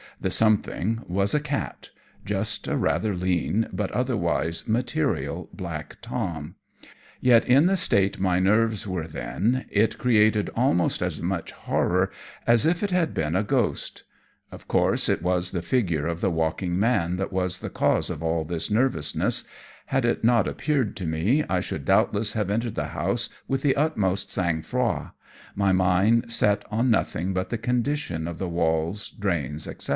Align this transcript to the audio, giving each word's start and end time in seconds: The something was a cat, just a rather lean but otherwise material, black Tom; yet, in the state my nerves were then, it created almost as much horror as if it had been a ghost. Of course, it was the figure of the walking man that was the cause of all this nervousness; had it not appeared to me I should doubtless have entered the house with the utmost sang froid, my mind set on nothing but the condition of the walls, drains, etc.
The 0.19 0.31
something 0.31 1.03
was 1.07 1.33
a 1.33 1.39
cat, 1.39 1.89
just 2.25 2.67
a 2.67 2.75
rather 2.77 3.15
lean 3.15 3.67
but 3.73 3.91
otherwise 3.91 4.67
material, 4.67 5.49
black 5.53 5.97
Tom; 6.01 6.55
yet, 7.19 7.45
in 7.45 7.65
the 7.65 7.77
state 7.77 8.19
my 8.19 8.39
nerves 8.39 8.85
were 8.87 9.07
then, 9.07 9.65
it 9.69 9.97
created 9.97 10.49
almost 10.55 11.01
as 11.01 11.21
much 11.23 11.51
horror 11.51 12.11
as 12.45 12.67
if 12.67 12.83
it 12.83 12.91
had 12.91 13.15
been 13.15 13.35
a 13.35 13.43
ghost. 13.43 14.03
Of 14.51 14.67
course, 14.67 15.09
it 15.09 15.23
was 15.23 15.51
the 15.51 15.63
figure 15.63 16.05
of 16.07 16.21
the 16.21 16.29
walking 16.31 16.79
man 16.79 17.17
that 17.17 17.33
was 17.33 17.59
the 17.59 17.71
cause 17.71 18.11
of 18.11 18.21
all 18.21 18.43
this 18.43 18.69
nervousness; 18.69 19.43
had 19.87 20.05
it 20.05 20.23
not 20.23 20.47
appeared 20.47 20.95
to 20.97 21.07
me 21.07 21.43
I 21.49 21.61
should 21.61 21.85
doubtless 21.85 22.33
have 22.33 22.49
entered 22.51 22.75
the 22.75 22.87
house 22.93 23.29
with 23.47 23.61
the 23.63 23.75
utmost 23.75 24.31
sang 24.31 24.61
froid, 24.61 25.11
my 25.55 25.71
mind 25.71 26.31
set 26.31 26.63
on 26.71 26.91
nothing 26.91 27.33
but 27.33 27.49
the 27.49 27.57
condition 27.59 28.27
of 28.27 28.37
the 28.39 28.49
walls, 28.49 29.09
drains, 29.09 29.67
etc. 29.67 29.89